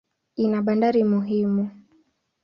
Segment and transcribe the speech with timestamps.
[0.43, 1.63] Ina bandari muhimu.